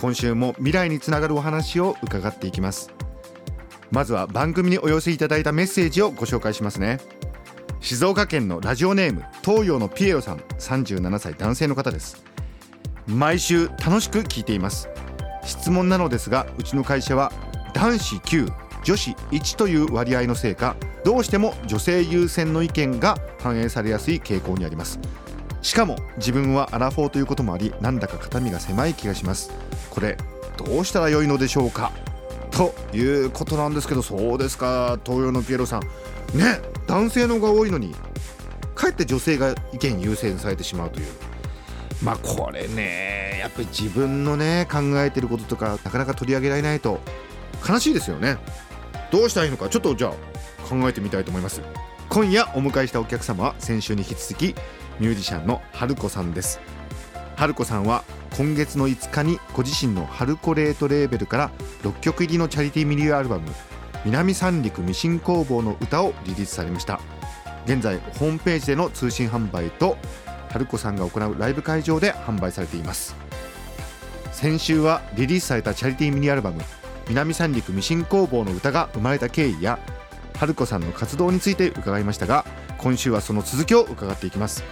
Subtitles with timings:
[0.00, 2.90] 今週も未来につながるお話を伺っていきます。
[3.90, 6.98] まずは番組にお寄せいただいたメッセージをご紹介しますね。
[7.80, 12.22] 静岡県のラジオネーム東洋のピエロさん37歳男性の方です。
[13.06, 14.88] 毎週楽しく聞いています。
[15.44, 17.32] 質問なのですがうちの会社は
[17.72, 18.52] 男子9
[18.84, 25.00] 女子1という割合のせいかどうしても女性優先の意見が反映されやすい傾向にあります。
[25.68, 29.50] しかも自分はアラフォーということもありなんだか肩身が狭い気がします。
[29.90, 30.16] これ
[30.56, 31.92] どうしたらよいのでしょうか？
[32.50, 34.98] ということなんですけどそうですか？
[35.04, 35.82] 東洋のピエロさん。
[36.32, 37.94] ね男性のが多いのに
[38.74, 41.06] かえって女性が意見優先されてしまうという。
[42.02, 46.98] まあこれねやっぱり自分のね考えてることとかなかなか取り上げられないと
[47.68, 48.38] 悲しいですよね。
[49.12, 49.68] どうしたらいいのか？
[49.68, 50.12] ちょっとじゃあ
[50.66, 51.60] 考えてみたいと思います。
[52.08, 54.54] 今夜お迎えしたお客様は先週に引き続き
[55.00, 56.60] ミュージシャンの春子さんです。
[57.36, 58.04] 春子さんは
[58.36, 61.50] 今月の5日にご自身の春子レートレーベルから
[61.82, 63.48] 6曲入りのチャリティーミリューアルバム
[64.04, 67.00] 南三陸ミシン工房の歌をリリースされました。
[67.64, 69.96] 現在ホームページでの通信販売と
[70.50, 73.14] 春子さんが行うライブ会場で販売されています。
[74.32, 76.62] 先週はリリースされたチャリティーミニアルバム
[77.08, 79.78] 南三陸ミシン工房の歌が生まれた経緯や
[80.38, 82.44] 春子さんの活動について伺いましたが
[82.78, 84.62] 今週はその続きを伺っていきます。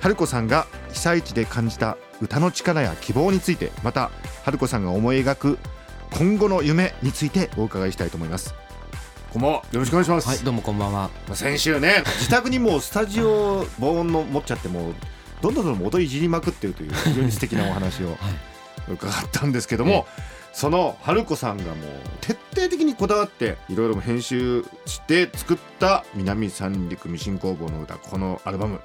[0.00, 4.10] 春子さんが被災地で感じた歌の力や希望についてまた
[4.44, 5.58] 春子さんが思い描く
[6.12, 8.54] 今後の夢についてお伺いしたいと思います。
[9.32, 11.10] こんばんはよろしくお願いします、はい、どうもこんばんは。
[11.28, 14.94] まあ先週ね自宅にもうスタジオ防音の持っちゃってもう
[15.40, 18.16] どんどんどんどん音いじりまくってるという非常に素敵なお話を
[18.88, 20.08] 伺ったんですけども、
[20.52, 21.74] その春子さんがもう
[22.22, 28.80] 徹底的にこだわっていろいろ編集して作った南三陸ミシン工房の歌このアルバム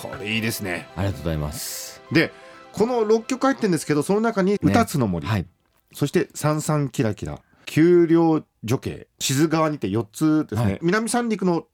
[0.00, 0.88] これいいですね。
[0.96, 2.00] ありがとうございます。
[2.10, 2.32] で
[2.72, 5.46] この6曲入ってるんですけどその中に「歌つの森」はい。
[5.92, 10.78] そして「三三キラキラ」「丘陵女系」「静川にて4つですね、はい。
[10.82, 11.66] 南三陸の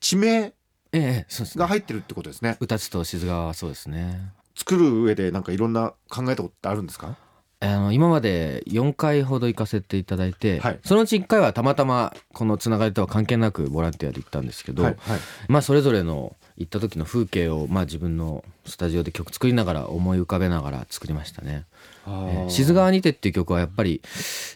[0.00, 0.54] 地名。
[0.92, 2.56] が入ってるってことですね。
[2.58, 4.32] 歌津と静川はそうですね。
[4.56, 7.16] 作る上でなんかいろんな考えたことってあるんですか？
[7.60, 10.80] あの今まで4回ほど行かせていただいて、はい。
[10.84, 15.20] そのうち1回はたまたまこのつながりとは関係なくボランティアで行ったんですけど、はいはい。
[15.46, 21.64] まあそれぞれの行った時の風景をまあ自分のスタジオで曲作りながら思い浮かべながら作りましたね。
[22.06, 24.00] えー静川にてっていう曲はやっぱり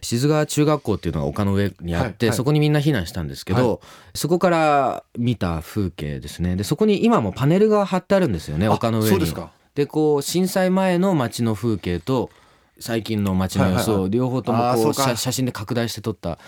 [0.01, 2.37] 静川中学校っていうのが丘の上にあって、はいはい。
[2.37, 3.81] そこにみんな避難したんですけど、
[4.15, 6.57] そこから見た風景ですね。
[6.57, 9.35] でそこに今もパネルが貼ってあるんですよねあ丘の上に。
[9.75, 12.31] でこう震災前の街の風景と
[12.79, 16.39] 最近の街の様子を両方ともこう写写真で拡大して撮った。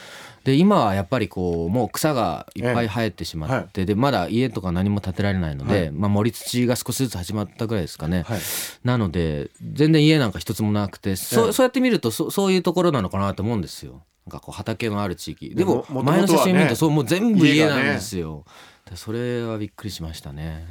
[0.44, 5.90] で今はやっぱりこうもう草がいっぱい生えてしまって、でまだ家とか何も建てられないので、はい。
[5.90, 8.40] まあ、盛り土が少しずつ始まったぐらいですかね、はい。
[8.84, 11.48] なので全然家なんか一つもなくてそ,、ええ。
[11.48, 14.02] うそうやって見るとそそういうところなのかなと思うんですよ。
[14.26, 15.54] なんかこう畑のある地域。
[15.54, 18.44] でもも前の写真見るとそうもう全部家なんですよ、
[18.88, 20.66] でそれはびっくりしましたね。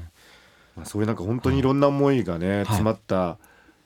[0.75, 3.39] まあ、そういうなんか本当にいろんな思いがね、詰まった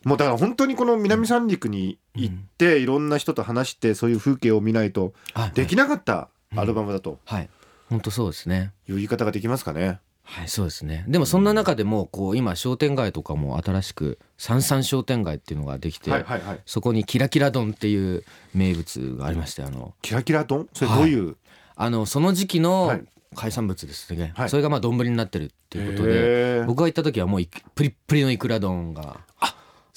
[0.03, 5.51] もうだから本当にこの南三陸に行って、いろんな人と話してそういう風景を見ないとはい。
[5.51, 7.19] できなかったアルバムだと。
[7.25, 7.49] はい。
[7.89, 8.71] 本当そうですね。
[8.87, 9.99] いう言い方ができますかね。
[10.23, 11.05] はいそうですね。
[11.07, 16.59] でもそんな中でもこう今商店街とかも新しく三三商店街っていうのができて、はいはいはい。
[16.65, 18.23] そこにキラキラ丼っていう
[18.53, 19.95] 名物がありましてあの。
[20.01, 20.69] キラキラ丼？
[20.73, 21.35] それどういう、
[21.75, 23.03] あのその時期のはい。
[23.35, 24.49] 海産物ですね、はい。
[24.49, 29.21] それがまあ丼になってるっていうことで僕が行った時はもういくプリップリのイクラ丼が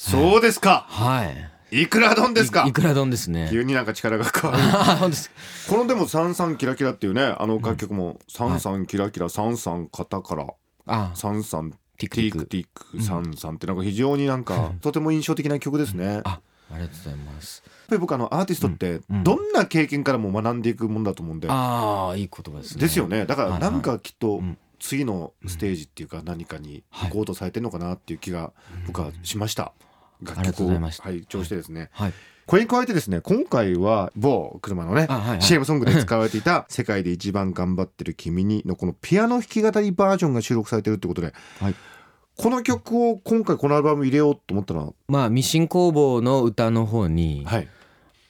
[0.03, 0.85] そうですか。
[0.89, 1.25] は
[1.71, 1.83] い。
[1.83, 2.65] いくら丼ですか？
[2.67, 2.73] いイ。
[2.73, 3.49] クラ丼ですね。
[3.53, 4.63] 急になんか力が変わる。
[5.71, 10.47] このでも三三キラキラっていうねあの楽曲も三三キラキラ三三肩から
[10.87, 11.13] あ。
[11.15, 12.47] 三三テティィク。
[12.47, 16.05] ティククティク三三ってなんか非常になんか とても印象的な曲ですね。
[16.05, 16.41] やっあ
[16.73, 17.63] ありがとうございます。
[17.89, 21.49] ぱり僕あのアーティストってうんどんな経験からも学んでいくもんだと思うんで。
[21.49, 22.81] ああいい言葉ですね。
[22.81, 23.25] ですよね。
[23.25, 24.59] だからなんかきっとうん。
[24.85, 28.53] 次のステージっていうか何かに行こうとされてるのかなっていう気が
[28.89, 29.63] 僕はしました。
[29.63, 29.92] 楽あ
[30.23, 31.91] りがとう曲を拝聴してですね。
[31.93, 32.13] はい。
[32.47, 35.29] これに加えてですね今回は某車のねあはい。
[35.31, 41.75] はい CM ソングで使われていた「世界で一番頑張ってる君に」のこのピアノ弾き語りバージョンが収録されてるってことで、はい。
[42.37, 44.93] この曲を今回このアルバム入れようと思ったのは？
[45.09, 47.69] まあミシン工房の歌の方に、はい。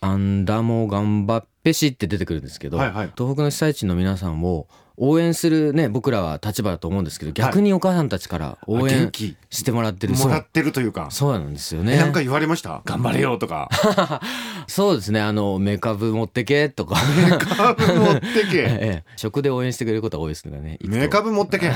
[0.01, 3.13] アンダモ頑張っぺしって出てくるんですけど、はいはい。
[3.17, 4.67] 東北の被災地の皆さんを
[4.99, 9.37] 応援するね僕らは立場だと思うんですけど逆にお母さんたちから応援気。
[9.49, 11.09] してもらってるもらってるというか。
[11.11, 11.95] そうなんですよね。
[11.95, 12.83] えなんか言われました？
[12.85, 13.69] 頑張れよとか。
[14.69, 15.21] そうですね。
[15.21, 16.97] あのメカブ持ってけとか。
[17.31, 18.21] メカブ持って
[18.51, 18.59] け。
[18.69, 19.05] ええ。
[19.17, 21.73] 食で応援してくれることが多いですからねメカブ持ってけ。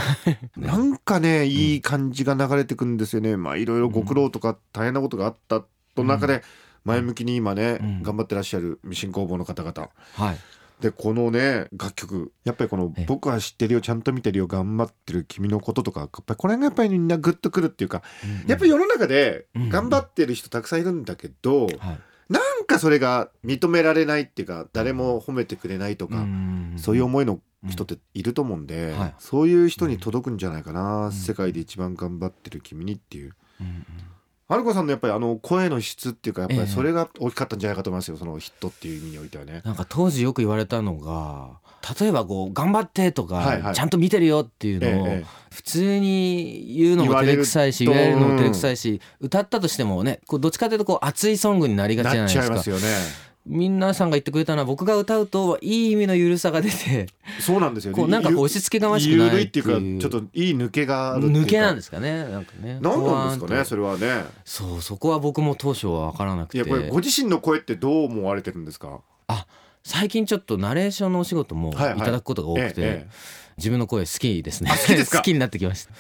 [0.57, 3.37] なんかねいい感じが流れてくんですよね。
[3.37, 5.63] まあいろいろご苦労とか大変なことがあった
[5.95, 6.43] と中で
[6.87, 8.03] 前向きに今ねうん。
[8.03, 9.91] 頑張ってらっしゃるミシン工房の方々。
[10.15, 10.39] はい。
[10.81, 18.03] でこのね楽曲やっぱりこのええ「僕は知ってるよちゃんと見てるよ頑張ってる君のこと」とかやっぱりこれがやっぱりみんなグッとくるっていうか
[18.47, 22.01] やっぱり世の中でうん頑張ってる人たくさんいるんだけどはい。
[22.29, 29.15] なんかそれが認められないっていうか誰も褒めてくれないとかんそういう思いの人っていると思うんではい。
[29.19, 33.33] そういう人に届くんじゃないかな世界で一番頑張ってる君にっていう。
[33.61, 33.73] うんは
[34.55, 39.63] るこさんのやっぱりあの声の質っていうかやっぱええりそれが大きかったんじゃないかと思いますよそのヒットっていう意味においてはね。
[39.65, 41.59] なんか当時よく言われたのが
[42.01, 45.19] 例えばこう頑張ってとか、はいはいちゃんと見てるよっていうのを、
[45.51, 52.83] 普通に言うのも照れくさいし言われるのも照れくさいし、歌ったとしてもねこうどっちかというとこう熱いソングになりがちじゃないですかすよね。
[53.47, 57.07] 皆さんが言ってくれたのは僕が歌うといい意味のゆるさが出て
[57.39, 57.97] そうなんですよね。
[57.99, 59.71] こうなんかこう押し付けがましくないゆるいっていうか
[60.09, 61.31] ちょっといい抜けがある。
[61.31, 62.79] 抜けなんですかねなんかね。
[62.83, 64.25] 何なんですかねそれはね。
[64.45, 66.59] そうそこは僕も当初は分からなくて。
[66.59, 69.01] やっぱりご自身の声ってどう思われてるんですか？
[69.29, 69.47] あ
[69.85, 73.07] 最近ちょっとナレーションのお仕事もいただくことが多くて、
[73.57, 74.71] 自分の声好きですね。
[74.73, 75.19] あ好きですか？
[75.23, 75.93] 好きになってきました。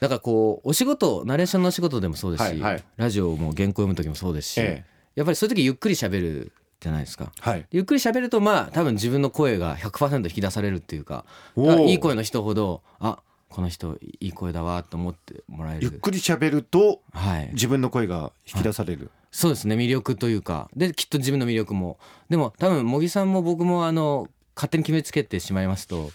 [0.00, 2.62] だからこうお仕事ナレーションのお仕事でもそうですし、
[2.96, 4.94] ラジオも原稿読む時もそうですし、ええ。
[5.14, 6.52] やっぱりそういう時ゆっくり喋る
[6.84, 7.32] じゃないですか。
[7.40, 7.66] はい。
[7.72, 11.24] ゆっくり喋るとまあ多分自分の声が100%引き出されるっていうか
[11.56, 15.80] いい声の人ほどあこの人いい声だわと思ってもらえる。
[15.82, 17.50] ゆっくり喋るとはい。
[17.54, 19.10] 自分の声が引き出される。
[19.30, 20.68] そうですね魅力というか。
[20.76, 21.98] できっと自分の魅力も。
[22.28, 26.10] でも多分茂木さんも僕もあの勝手に決めつけてしまいますと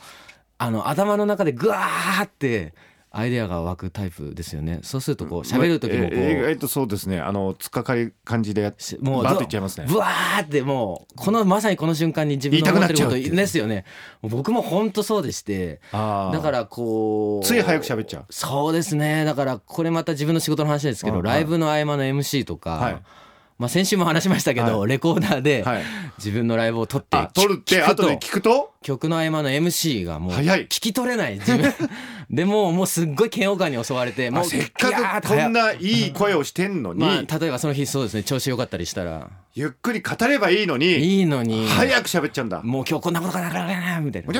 [0.59, 2.73] あの頭の中でグワーって
[3.11, 4.79] アイデアが湧くタイプですよね。
[4.83, 7.19] そうするとこう喋る時もこええ意う外とそうですね。
[7.19, 9.87] あの突っかかり感じでやっしもうバーッといっちゃいますね。
[9.89, 13.85] ブワーってもうこのまさにこの瞬間に自分の思ってることですよね。
[14.21, 18.25] 僕も本当そうでしてだからこうつい早く喋っちゃう。
[18.29, 19.25] そうですね。
[19.25, 23.01] だからこれまた自分の仕事の話ですけどライブの合間の MC とか、はい
[23.59, 25.83] まあ、先週も話しましたけど、はレコーダーではい。
[26.17, 28.73] 自分のライブを撮ってあ撮るって後で聞くと？
[28.81, 31.39] 曲の合間の MC がもう聞き取れない。
[31.39, 31.73] 自分。
[32.31, 39.29] でもうもうすっごい嫌悪感に襲われてもうあせっかくこんないい声をしてんのに、まあ、例えばその日そうですね調子良かったりしたら。
[39.55, 40.85] ゆっくり語ればいいのに。
[40.95, 41.67] いいのに。
[41.67, 42.61] 早く喋っちゃうんだ。
[42.61, 44.31] もう今日こんなことかなかなみたいな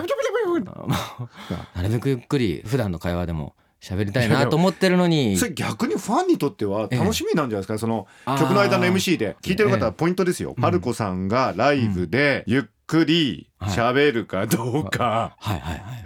[1.76, 5.38] なるべくゆっくり普段の会話でも喋りたいなと思ってるのに。
[5.38, 8.08] それ逆にファンにとっては楽しみなんじゃないですか、その
[8.40, 10.54] 曲の間の MC で聞いてる方ええはポイントですよ。
[10.58, 15.60] うん春子さんがライブでゆっくり喋るかどうか、はい。
[15.60, 15.78] はい。
[15.80, 16.06] はい。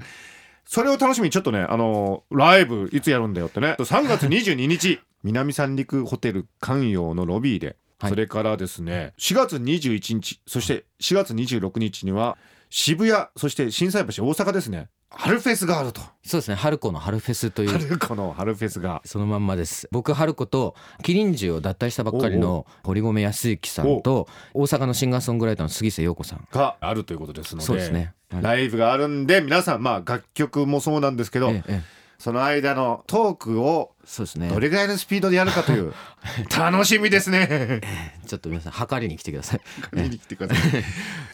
[0.66, 3.76] それを楽しみにちょっとねあのライブいつやるんだよってね。
[3.80, 8.10] 3月22日 南三陸ホテル関陽のロビーで、はい。
[8.12, 12.38] それからですね4月21日そして4月26日には
[12.70, 16.02] 渋谷そして心斎橋大阪ですね春フェスがあると。
[16.24, 16.56] そうですね。
[16.56, 17.70] 春子の春フェスという。
[17.70, 19.02] 春子の春フェスが。
[19.06, 19.88] そのまんまです。
[19.92, 26.48] 僕春子とキリンジを脱退したばっかりの堀米康之さんと大阪のシンガーソングライターの杉瀬陽子さん。
[26.52, 28.14] があるということですのでそうですね。
[28.32, 28.44] はい。
[28.44, 31.82] ライブがあるんで皆さんまあ楽曲もそうなんですけど、ええええ。
[32.18, 35.94] その間のトークをそうですねどれぐらいのスピードでやるかという
[36.58, 37.82] 楽しみですね。
[38.28, 39.62] ちょっと皆さん測りに来てください
[39.94, 40.84] 見に来てください。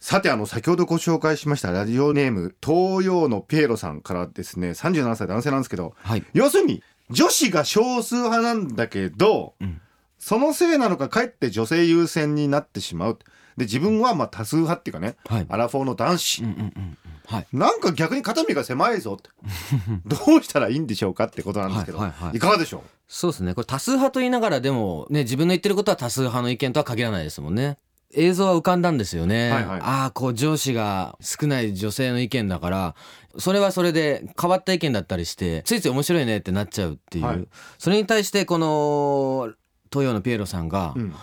[0.01, 9.81] さてあの先ほどご紹介しましたラジオネーム東洋のピエロさんからですね37歳男性なんですけどはい要するに女子が少数派なんだけど、うん
[10.19, 13.19] そのせいなのかかえって女性優先になってしまう。
[13.59, 15.45] で自分はまあ多数派っていうかね、はい。
[15.49, 16.97] アラフォーの男子、うんうんうんうん。
[17.27, 17.47] はい。
[17.53, 19.29] なんか逆に肩身が狭いぞって。
[20.07, 22.37] どうしたらいいんでしょうかってことなんですけど、はいはいはい。
[22.37, 23.53] いかがでしょそうですね。
[23.53, 27.77] これ多数派と言いながらでもね自分の言ってることは多数派の意見とは限らないですもんね。
[28.15, 29.79] 映像は浮かんだんですよね、はいはい。
[29.81, 32.95] ああこう上司が少ない女性の意見だから
[33.37, 37.47] それはそれで変わった意見だったりしてついつい面白いねってなっちゃうっていう、はい。
[37.77, 39.53] それに対してこの
[39.91, 41.15] 東洋のピエロさんが、う、うん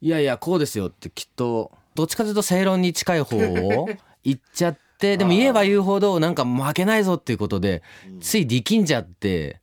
[0.00, 3.88] いやいやこうですよってきっとどっちかというと正論に近い方を
[4.24, 7.82] 言っちゃってでも言えば言うほどなんか負けないぞっていうことで
[8.20, 9.60] つい力んじゃって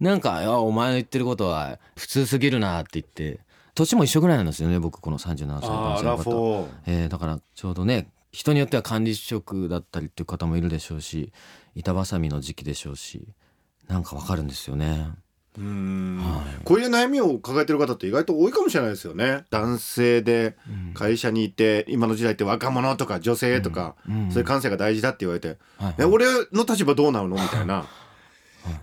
[0.00, 3.40] なんか「いやお前の言ってることは普通すぎるな」って言って
[3.74, 6.68] 年も一緒ぐらいなんですよね僕この37歳男性の方。
[6.86, 11.32] えーだからちょうどね人によっては管理職だったりっていう方もいるでしょうし
[11.74, 13.26] 板挟みの時期でしょうし
[13.86, 15.08] なんかわかるんですよね。
[15.58, 16.18] うん。
[16.22, 16.64] はい。
[16.64, 19.44] こういう悩みを抱えてる方って意外と多いかもしれないですよね。
[19.50, 20.56] 男性で
[20.94, 24.30] 会社にいて今の時代って若者とか女性とか、うん。
[24.30, 25.94] そういう感性が大事だって言われて、はい。
[25.98, 27.36] え俺の立場どうなるの？
[27.36, 27.86] みたいな。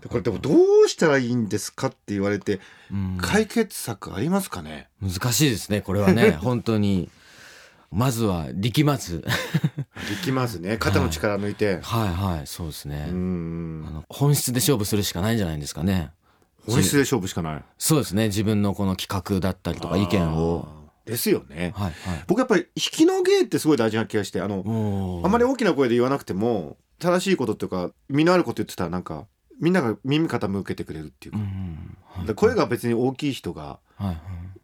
[0.02, 0.52] でこれでもど
[0.86, 3.18] うしたらいいんですかって言われてうん。
[3.20, 6.32] 解決策ありますかね、難しいですねこれはね。
[6.42, 7.10] 本当に。
[7.92, 9.22] まずは力まず。
[9.22, 9.28] で
[10.24, 10.78] きますね。
[10.78, 12.08] 肩の力抜いて、はい。
[12.10, 12.48] はい。
[12.48, 13.86] そうですね、うん。
[13.88, 16.10] あの本質で勝負するしかないんじゃないんですかね
[16.68, 17.64] 本質で勝負しかない。
[17.78, 18.28] そうですね。
[18.28, 20.68] 自分のこの企画だったりとか意見を。
[21.06, 22.24] ですよね、はいはい。
[22.28, 29.28] 僕やっぱり引きの芸ってすごい大事な気がしてあのあんまり大きな声で言わなくても正しいことっていうか身のあること言ってたらなんか
[29.60, 31.98] みんなが耳傾けてくれるっていうか,、うんうん。
[32.26, 33.80] はい声が別に大きい人が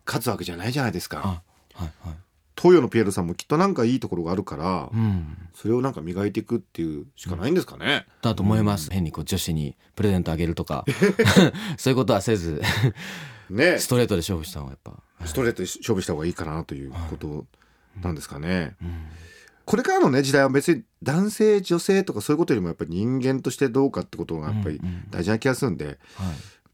[0.06, 1.20] 勝つわけじゃないじゃないですか。
[1.20, 2.18] あはいはい
[2.60, 5.38] 東洋のピエールさんもきっとなんかいいところがあるから、うん。
[5.54, 10.84] それをなんか磨いていくっていうしかないんですかね、だと思います、変にこう女子にプレゼントあげるとか。
[11.78, 12.62] そういうことはせず。
[13.50, 13.80] ね。
[13.80, 15.26] ストレートで勝負した方がやっぱ。
[15.26, 17.46] ストレートで勝負した方がいいかなということ
[18.02, 19.08] なんですかね、うん。
[19.66, 25.98] これからのね時代は別に男性女性とかそういうことよりもやっぱり人間としてどうかってことがやっぱりうんうん大事な気がするんで、はい。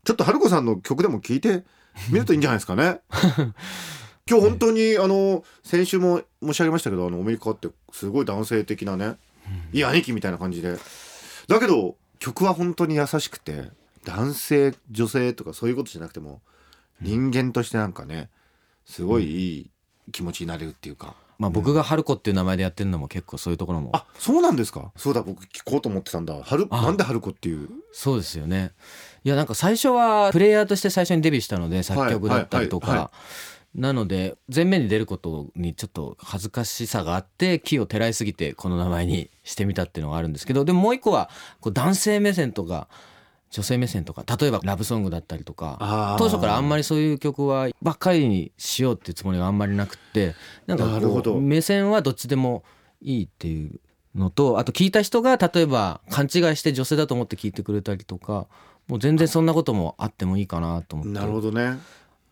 [0.04, 1.64] ちょっと春子さんの曲でも聞いて
[2.10, 3.00] みるといいんじゃないですかね。
[4.28, 9.18] 今日本当にあの先週も申し上げましたけどあのアメリカってすごい男性的なね、
[9.72, 10.78] いい兄貴みたいな感じで。
[11.48, 13.66] だけど曲は本当に優しくて
[14.04, 16.42] 男性女性とかそういうことじゃなくても
[17.02, 18.32] 人間としてなんかね
[18.84, 19.70] すごいいい
[20.12, 21.14] 気持ちになれるっていうか。
[21.38, 23.92] まあ僕が春子っていう名前でやってるのも結構そういうところも。
[23.94, 24.92] あそうなんですか？
[24.96, 26.36] そうだ僕聞こうと思ってたんだ。
[26.42, 26.82] 春あ。
[26.82, 27.70] なんで春子っていう？
[27.92, 28.72] そうですよね。
[29.24, 33.12] いやなんか最初はプレイヤーとして最初にデビューしたので作曲だったりとはいはいはか
[33.76, 41.30] なので前面に出ることにちょっと恥ずかしさがあって木をてらいすぎてこの名前にしてみたっていうのがあるんですけどでももう一個は
[41.60, 42.88] こう男性目線とか
[43.52, 50.36] 女性目線とか例えばラブソングだったりとか当初からあんまりそういう曲はばっかりにしようっていうつもりがあんまりなくって
[50.68, 50.86] なんか
[51.40, 52.64] 目線はどっちでも
[53.02, 53.80] いいっていう
[54.16, 58.48] のとあと聞いた人が例えば勘違いして女性だと思って聞いてくれたりとか
[58.88, 61.78] もう全然そんなこともあってもいいかなと思なるってほどね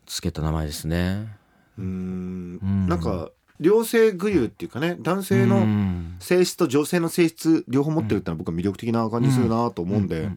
[0.06, 1.28] つけた名前ですね。
[1.78, 2.58] うーん。
[2.62, 2.86] うん。
[2.88, 3.30] なんか
[3.60, 6.16] 両性具有っていうかね男性うのん。
[6.20, 10.30] 性質と女性の性質両方持ってるってのは僕は魅力的な感じするなと思うんで、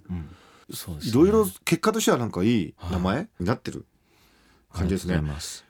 [1.01, 3.85] いろいろ結果としてはなんかいい名前になってる
[4.73, 5.13] 感じですね。
[5.15, 5.65] ありがとうございます。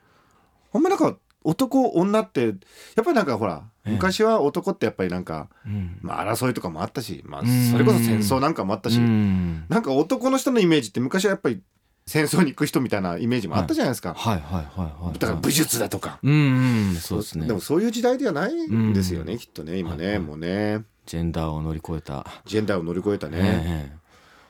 [0.71, 2.55] ほんまなんか男女ってやっ
[2.95, 3.93] ぱりなんかほらええ。
[3.93, 5.97] 昔は男ってやっぱりなんか、うん。
[6.01, 7.47] まあ、争いとかもあったし、まあ、うん。
[7.47, 9.65] それこそ戦争なんかもあったし、うん。
[9.69, 11.61] なんか男の人のイメージって昔はやっぱり
[12.07, 17.47] 戦争に行く人みたいなイメージもあったじゃないですか、はいはいはいはいだから武術だとか、うんうんそうですね。
[17.47, 19.39] でもそういう時代ではないんですよね、うん。
[19.39, 20.19] きっとね今ね、はいはい。
[20.21, 20.83] もうね。
[21.05, 22.25] ジェンダーを乗り越えた。
[22.45, 23.97] ジェンダーを乗り越えたね、ええ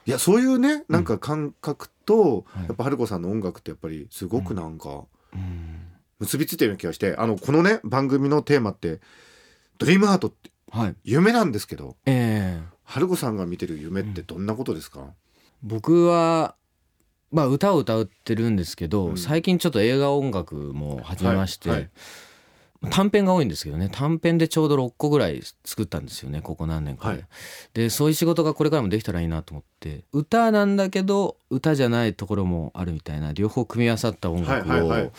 [0.05, 2.65] いやそういうねなんか感覚と、はい。
[2.67, 5.81] やっぱ春子さんの音楽ってやっぱりすごくなんかうん。
[6.19, 9.01] 結びついてるような気がしてあのこのね番組のテーマって
[9.77, 10.95] 「ドリームハートってはい。
[11.03, 12.77] 夢なんですけどええ。
[12.83, 15.07] 春子さんが見てる夢ってどんなことですか、
[15.61, 16.55] 僕は
[17.31, 19.17] まあ歌を歌ってるんですけど、うん。
[19.17, 21.89] 最近ちょっと映画音楽も始めまして、はいはい。
[22.91, 23.89] 短編が多いんですけどね。
[23.91, 27.27] 短編でちょうど6個ぐらい作ったんですよねここ何年かで、はい。
[27.73, 35.11] でそういう仕事がこれからもできたらいいなと思って歌なんだけど歌じゃないところもあるみたいな両方組み合わさった音楽をはいはいはい。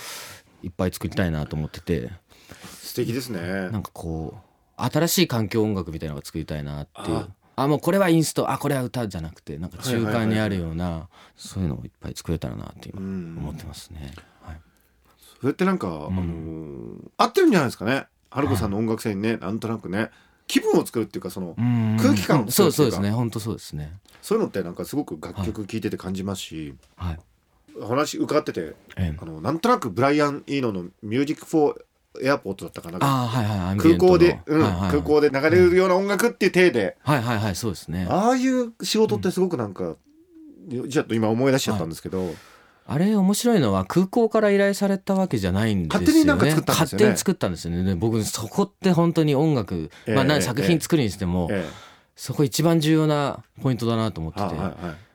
[0.63, 2.11] いっぱい作りたいなと思ってて。
[2.81, 3.41] 素敵ですね。
[3.71, 4.49] なんかこう
[4.83, 8.51] 新しい環境音楽みたいなのが作りたいなっていうああもうこれはインスト。
[8.51, 13.37] あこれは歌じゃなくてなんか中はいはいはい間にあるようなそういうのをいっぱい作れたらなって今うん。
[13.39, 14.13] 思ってますね。
[14.43, 14.61] はい。
[15.41, 18.07] それってなんか、あのー合ってるんじゃないですかね。
[18.31, 20.11] 春子さんの音楽性にねなんとなくね
[20.47, 21.57] 気分を作るっていうかその
[22.01, 23.01] 空気感をそう作るっていうか。
[23.01, 23.11] そうですね。
[23.11, 23.93] 本当そうですね。
[24.23, 27.19] そういうのってなんかすごく楽曲聴いてて感じますし、はい。
[27.81, 29.17] 話伺っててええ。
[29.21, 31.81] あのなんとなくブライアン・イーノの「ミュージック・フォー・
[32.23, 32.99] エアポート」だったかな。
[32.99, 34.91] はいはい空港で、うんはいはいはい。
[34.91, 38.07] 空港で流れるような音楽っていう体で、はいはいはいそうですね。
[38.11, 39.97] ああいう仕事ってすごくなんか、
[40.91, 42.35] ちょっと今思い出しちゃったんですけど、
[42.87, 46.07] あれ面白いのは空港から依頼されたわけじゃないんですよね。
[46.07, 47.05] 勝手になんか作ったんですよね。
[47.05, 47.85] 勝手に作ったんですよね。
[47.85, 51.69] で僕そこって本当に音楽、まあなええ作品作るにしても、え
[52.17, 54.45] そこ一番重要なポイントだなと思ってて。
[54.45, 55.08] えはいはいはい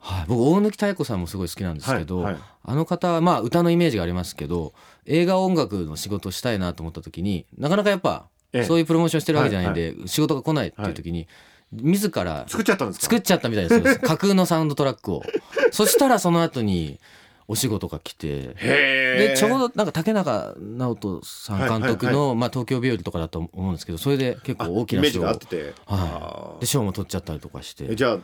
[0.00, 2.42] はい、僕大貫妙子さんもすごい好きなんですけど、はいはい。
[2.64, 4.72] あの方はまあ歌のイメージがありますけど
[5.06, 8.64] 映画音楽の仕事をしたいなと思った時になかなかやっぱ、ええ。
[8.64, 11.26] そういうプロモーションしてるわけじゃないんで、仕事が来ないっていう時に、
[11.72, 13.02] 自ら作っちゃったんですか？
[13.04, 13.88] 作っちゃったみたいです。
[13.88, 15.22] よ 架空のサウンドトラックを。
[15.70, 16.98] そしたらその後に
[17.46, 27.86] お仕事が来てでちょうどなんか竹中直人さん監督の、まあ、東京日和とかだと思うんですけどそれで結構大きな賞をはい、で賞も取っちゃったりとかして。
[27.90, 28.18] えじゃあ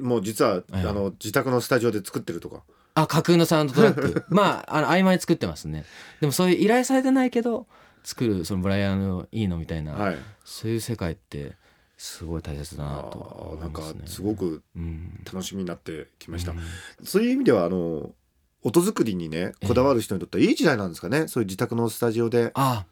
[0.00, 0.86] もう実は、ええ。
[0.86, 2.62] あの自宅のスタジオで作ってるとか。
[2.94, 4.24] あ架空のサウンドトラック。
[4.30, 5.84] まああの合間に作ってますね。
[6.20, 7.66] でもそういう依頼されてないけど
[8.02, 10.16] 作るそのブライアンのいいのみたいな、はい。
[10.44, 11.56] そういう世界って
[11.98, 15.20] すごい大切だなあとーなんかすごくうん。
[15.24, 16.58] 楽しみになってきました、うん。
[17.04, 18.14] そういう意味ではあの
[18.62, 21.28] 音作りにねこだわる人にとってはいい時代なんですかね。
[21.28, 22.50] そういう自宅のスタジオで。
[22.54, 22.86] あ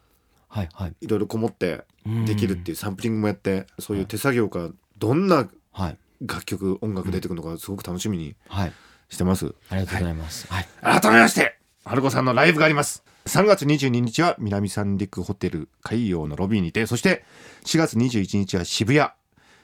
[0.48, 0.94] はいはい。
[1.00, 8.72] いろいろこもってうんできるっていうサンプリングもやってそういう手作業からどんなはい楽曲音楽出てくるのかすごく楽しみにはい。
[9.08, 10.46] してます、ありがとうございます。
[10.52, 13.04] はい、改めまして春子さんのライブがあります。
[13.26, 17.24] 3月22日は南三陸ホテル海洋のロビーにてそして
[17.64, 19.08] 4月21日は渋谷。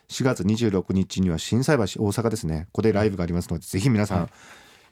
[0.09, 2.65] 4月26日には心斎橋大阪ですね。
[2.73, 4.29] ここでライブがありますのでぜひ皆さん行っ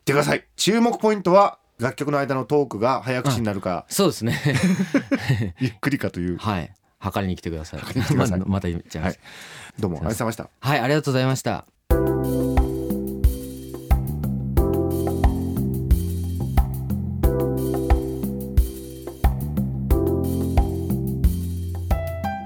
[0.04, 0.44] てください。
[0.56, 4.40] 注目ポイントは楽曲の間のトークが早口になるかそうですね。
[5.58, 6.38] ゆっくりかという。
[6.38, 9.20] はい測りに来てくださいままた言っちゃいます
[9.78, 11.66] どうもありがとうございましたはい、ありがとうございました。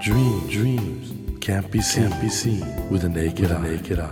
[0.03, 3.63] Dreams, dreams can't be seen, can't be seen with a naked, eye.
[3.63, 4.09] naked eye.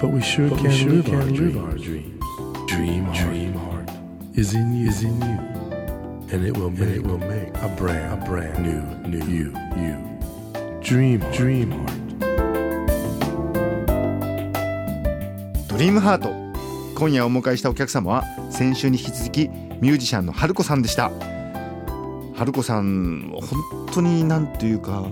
[0.00, 2.24] But we sure But we can, sure live, can our live our dreams.
[2.66, 3.90] Dream, dream heart
[4.34, 5.61] is in you, is in you,
[6.32, 9.98] and it will make, it will make a brand, a brand new, new you, you.
[10.80, 11.98] Dream, dream heart.
[15.68, 16.30] ドリームハート
[16.98, 19.48] 今夜お迎えしたお客様は先週に引き続き
[19.80, 21.10] ミュージシャンの春子さんでした
[22.34, 25.06] 春子さん本当になんていうか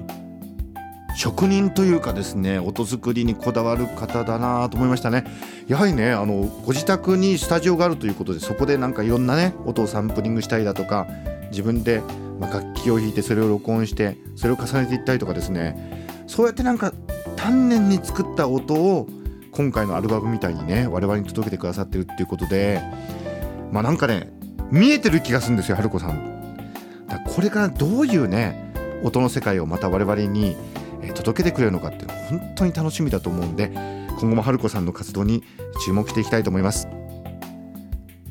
[1.17, 5.25] 職人というかですね音作りにこだわる方だなと思いましたね
[5.71, 11.07] やはりねあのご自宅にスタジオがあるということでそこでなんかいろんなね音をサンプリングしたりだとか
[11.53, 12.03] 自分で
[12.41, 16.27] ま楽器を弾いてそれを録音してそれを重ねていったりとかですね。
[16.27, 16.93] そうやってなんか
[17.37, 19.07] 丹念に作った音を
[19.53, 22.83] 今回のアルバムみたいにね我々に届けてくださってるっていうことで
[23.71, 24.33] まあなんかね
[24.73, 27.07] 見えてる気がするんですよ春子さん。
[27.07, 28.73] だこれからどういうね
[29.05, 30.57] 音の世界をまた我々に
[31.15, 33.71] 届けてくれるのかっていうのは本当に楽しみだと思うんで
[34.21, 35.43] 今後も春子さんの活動に
[35.85, 36.89] 注目していきたいと思います。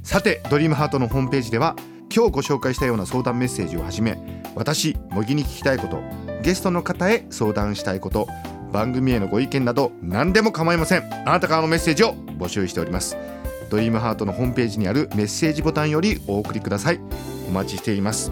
[0.04, 1.76] さてドリームハートのホームページでは
[2.14, 4.18] 今日ご紹介したような相談メッセージをはじめ
[4.56, 6.02] 私茂木に聞きたいこと
[6.42, 8.28] ゲストの方へ相談したいこと
[8.72, 11.04] 番組へのご意見など何でも構いません。
[11.28, 13.18] あなたからのメッセージを募集しております。
[13.70, 17.00] ドリームハートのホームページにあるメッセージボタンよりお送りください。
[17.48, 18.32] お待ちしています。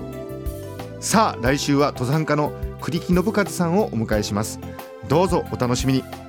[1.00, 4.60] さあ来週は登山家の栗木信和さんをお迎えします。
[5.08, 6.27] どうぞお楽しみに。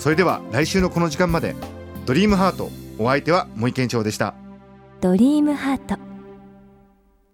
[0.00, 1.54] それでは来週のこの時間まで
[2.06, 4.34] ドリームハートお相手は森健長でした。
[5.02, 5.98] ドリームハート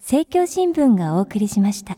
[0.01, 1.97] 政教新聞がお送りしました。